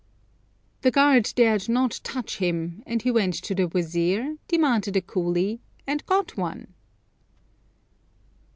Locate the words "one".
6.35-6.73